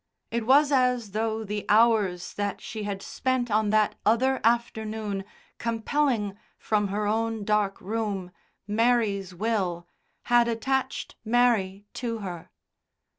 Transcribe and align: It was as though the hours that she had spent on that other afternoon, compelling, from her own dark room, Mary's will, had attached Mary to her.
It 0.31 0.47
was 0.47 0.71
as 0.71 1.11
though 1.11 1.43
the 1.43 1.63
hours 1.69 2.33
that 2.33 2.59
she 2.59 2.85
had 2.85 3.03
spent 3.03 3.51
on 3.51 3.69
that 3.69 3.93
other 4.03 4.41
afternoon, 4.43 5.23
compelling, 5.59 6.35
from 6.57 6.87
her 6.87 7.05
own 7.05 7.43
dark 7.43 7.79
room, 7.79 8.31
Mary's 8.67 9.35
will, 9.35 9.87
had 10.23 10.47
attached 10.47 11.17
Mary 11.23 11.85
to 11.93 12.17
her. 12.17 12.49